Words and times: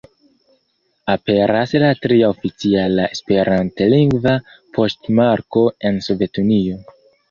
Aperas 1.15 1.75
la 1.83 1.91
tria 2.07 2.31
oficiala 2.37 3.07
esperantlingva 3.19 4.37
poŝtmarko 4.81 5.71
en 5.93 6.07
Sovetunio. 6.13 6.87